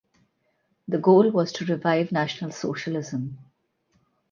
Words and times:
The 0.87 0.97
goal 0.97 1.29
was 1.29 1.51
to 1.51 1.65
revive 1.65 2.11
national 2.11 2.49
socialism. 2.53 3.37